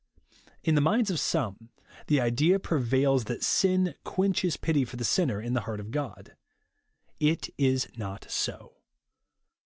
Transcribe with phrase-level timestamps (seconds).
[0.63, 1.69] In the minds of some,
[2.07, 6.35] the idea prevails, that sin quenches pity for the sinner, in the heart of God.
[7.19, 8.77] It is not so.